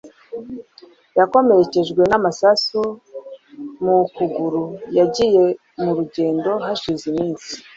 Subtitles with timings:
[1.17, 2.81] Yakomerekejwe n’amasasu
[3.83, 4.63] mu kuguru.
[4.97, 5.43] Yagiye
[5.81, 7.51] mu rugendo hashize iminsi.